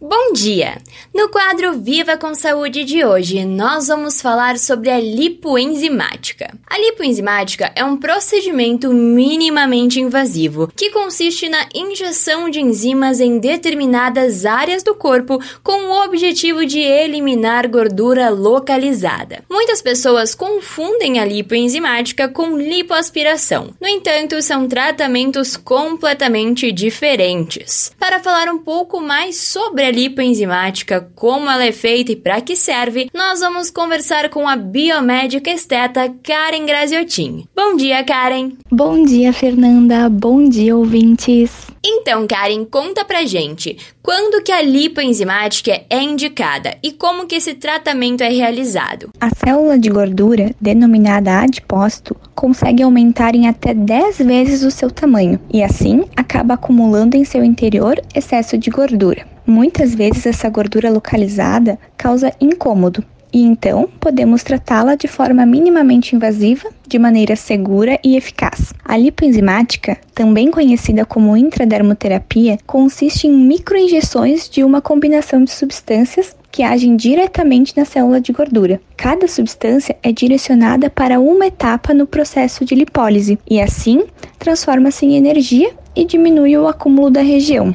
Bom 0.00 0.32
dia! 0.32 0.80
No 1.12 1.28
quadro 1.28 1.72
Viva 1.72 2.16
com 2.16 2.32
Saúde 2.32 2.84
de 2.84 3.04
hoje, 3.04 3.44
nós 3.44 3.88
vamos 3.88 4.22
falar 4.22 4.56
sobre 4.56 4.90
a 4.90 5.00
lipoenzimática. 5.00 6.56
A 6.68 6.78
lipoenzimática 6.78 7.72
é 7.74 7.82
um 7.82 7.96
procedimento 7.96 8.92
minimamente 8.92 9.98
invasivo 9.98 10.70
que 10.76 10.92
consiste 10.92 11.48
na 11.48 11.66
injeção 11.74 12.48
de 12.48 12.60
enzimas 12.60 13.18
em 13.18 13.40
determinadas 13.40 14.46
áreas 14.46 14.84
do 14.84 14.94
corpo 14.94 15.42
com 15.64 15.86
o 15.86 16.04
objetivo 16.04 16.64
de 16.64 16.78
eliminar 16.78 17.68
gordura 17.68 18.28
localizada. 18.28 19.42
Muitas 19.50 19.82
pessoas 19.82 20.32
confundem 20.32 21.18
a 21.18 21.24
lipoenzimática 21.24 22.28
com 22.28 22.56
lipoaspiração. 22.56 23.74
No 23.80 23.88
entanto, 23.88 24.40
são 24.42 24.68
tratamentos 24.68 25.56
completamente 25.56 26.70
diferentes. 26.70 27.90
Para 27.98 28.20
falar 28.20 28.48
um 28.48 28.60
pouco 28.60 29.00
mais 29.00 29.38
sobre 29.38 29.87
a 29.88 29.90
lipoenzimática, 29.90 31.08
como 31.14 31.48
ela 31.48 31.64
é 31.64 31.72
feita 31.72 32.12
e 32.12 32.16
para 32.16 32.42
que 32.42 32.54
serve, 32.54 33.08
nós 33.14 33.40
vamos 33.40 33.70
conversar 33.70 34.28
com 34.28 34.46
a 34.46 34.54
biomédica 34.54 35.50
esteta 35.50 36.12
Karen 36.22 36.66
Graziotin. 36.66 37.46
Bom 37.56 37.74
dia, 37.74 38.04
Karen! 38.04 38.52
Bom 38.70 39.02
dia, 39.02 39.32
Fernanda! 39.32 40.10
Bom 40.10 40.46
dia, 40.46 40.76
ouvintes! 40.76 41.68
Então, 41.82 42.26
Karen, 42.26 42.66
conta 42.66 43.02
pra 43.02 43.24
gente, 43.24 43.78
quando 44.02 44.42
que 44.42 44.52
a 44.52 44.60
lipoenzimática 44.60 45.80
é 45.88 46.02
indicada 46.02 46.76
e 46.82 46.92
como 46.92 47.26
que 47.26 47.36
esse 47.36 47.54
tratamento 47.54 48.22
é 48.22 48.28
realizado? 48.28 49.08
A 49.18 49.30
célula 49.34 49.78
de 49.78 49.88
gordura, 49.88 50.54
denominada 50.60 51.40
adipócito, 51.40 52.14
consegue 52.34 52.82
aumentar 52.82 53.34
em 53.34 53.48
até 53.48 53.72
10 53.72 54.18
vezes 54.18 54.62
o 54.62 54.70
seu 54.70 54.90
tamanho 54.90 55.40
e 55.50 55.62
assim 55.62 56.04
acaba 56.14 56.54
acumulando 56.54 57.16
em 57.16 57.24
seu 57.24 57.42
interior 57.42 57.98
excesso 58.14 58.58
de 58.58 58.68
gordura. 58.68 59.37
Muitas 59.50 59.94
vezes 59.94 60.26
essa 60.26 60.46
gordura 60.50 60.90
localizada 60.90 61.78
causa 61.96 62.30
incômodo, 62.38 63.02
e 63.32 63.42
então 63.42 63.88
podemos 63.98 64.42
tratá-la 64.42 64.94
de 64.94 65.08
forma 65.08 65.46
minimamente 65.46 66.14
invasiva, 66.14 66.68
de 66.86 66.98
maneira 66.98 67.34
segura 67.34 67.98
e 68.04 68.14
eficaz. 68.14 68.74
A 68.84 68.94
lipoenzimática, 68.98 69.96
também 70.14 70.50
conhecida 70.50 71.06
como 71.06 71.34
intradermoterapia, 71.34 72.58
consiste 72.66 73.26
em 73.26 73.32
microinjeções 73.32 74.50
de 74.50 74.62
uma 74.62 74.82
combinação 74.82 75.42
de 75.42 75.50
substâncias 75.50 76.36
que 76.52 76.62
agem 76.62 76.94
diretamente 76.94 77.74
na 77.74 77.86
célula 77.86 78.20
de 78.20 78.32
gordura. 78.32 78.78
Cada 78.98 79.26
substância 79.26 79.96
é 80.02 80.12
direcionada 80.12 80.90
para 80.90 81.20
uma 81.20 81.46
etapa 81.46 81.94
no 81.94 82.06
processo 82.06 82.66
de 82.66 82.74
lipólise 82.74 83.38
e 83.48 83.62
assim 83.62 84.04
transforma-se 84.38 85.06
em 85.06 85.16
energia 85.16 85.70
e 85.96 86.04
diminui 86.04 86.54
o 86.58 86.68
acúmulo 86.68 87.08
da 87.08 87.22
região. 87.22 87.74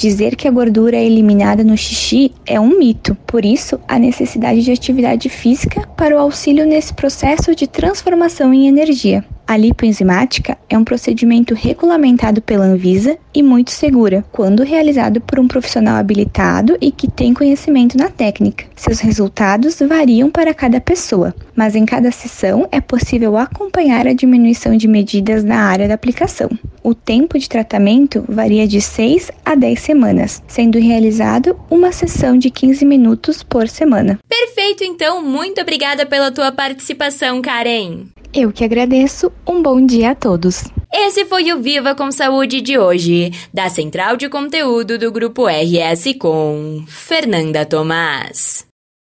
Dizer 0.00 0.34
que 0.34 0.48
a 0.48 0.50
gordura 0.50 0.96
é 0.96 1.04
eliminada 1.04 1.62
no 1.62 1.76
xixi 1.76 2.32
é 2.46 2.58
um 2.58 2.78
mito, 2.78 3.14
por 3.26 3.44
isso, 3.44 3.78
a 3.86 3.98
necessidade 3.98 4.62
de 4.62 4.72
atividade 4.72 5.28
física 5.28 5.86
para 5.94 6.16
o 6.16 6.18
auxílio 6.18 6.64
nesse 6.64 6.94
processo 6.94 7.54
de 7.54 7.66
transformação 7.66 8.54
em 8.54 8.66
energia. 8.66 9.22
A 9.50 9.56
lipoenzimática 9.56 10.56
é 10.68 10.78
um 10.78 10.84
procedimento 10.84 11.54
regulamentado 11.54 12.40
pela 12.40 12.66
Anvisa 12.66 13.18
e 13.34 13.42
muito 13.42 13.72
segura, 13.72 14.24
quando 14.30 14.62
realizado 14.62 15.20
por 15.20 15.40
um 15.40 15.48
profissional 15.48 15.96
habilitado 15.96 16.78
e 16.80 16.92
que 16.92 17.10
tem 17.10 17.34
conhecimento 17.34 17.98
na 17.98 18.08
técnica. 18.08 18.66
Seus 18.76 19.00
resultados 19.00 19.80
variam 19.80 20.30
para 20.30 20.54
cada 20.54 20.80
pessoa, 20.80 21.34
mas 21.56 21.74
em 21.74 21.84
cada 21.84 22.12
sessão 22.12 22.68
é 22.70 22.80
possível 22.80 23.36
acompanhar 23.36 24.06
a 24.06 24.12
diminuição 24.12 24.76
de 24.76 24.86
medidas 24.86 25.42
na 25.42 25.64
área 25.64 25.88
da 25.88 25.94
aplicação. 25.94 26.48
O 26.80 26.94
tempo 26.94 27.36
de 27.36 27.48
tratamento 27.48 28.24
varia 28.28 28.68
de 28.68 28.80
6 28.80 29.32
a 29.44 29.56
10 29.56 29.80
semanas, 29.80 30.40
sendo 30.46 30.78
realizado 30.78 31.58
uma 31.68 31.90
sessão 31.90 32.38
de 32.38 32.50
15 32.50 32.84
minutos 32.84 33.42
por 33.42 33.66
semana. 33.66 34.20
Perfeito, 34.28 34.84
então, 34.84 35.20
muito 35.20 35.60
obrigada 35.60 36.06
pela 36.06 36.30
tua 36.30 36.52
participação, 36.52 37.42
Karen. 37.42 38.04
Eu 38.32 38.52
que 38.52 38.64
agradeço. 38.64 39.32
Um 39.46 39.60
bom 39.60 39.84
dia 39.84 40.12
a 40.12 40.14
todos. 40.14 40.64
Esse 40.92 41.24
foi 41.24 41.52
o 41.52 41.60
Viva 41.60 41.94
com 41.94 42.10
Saúde 42.12 42.60
de 42.60 42.78
hoje, 42.78 43.32
da 43.52 43.68
Central 43.68 44.16
de 44.16 44.28
Conteúdo 44.28 44.98
do 44.98 45.10
Grupo 45.10 45.46
RS 45.46 46.14
com 46.18 46.84
Fernanda 46.86 47.66
Tomás. 47.66 48.69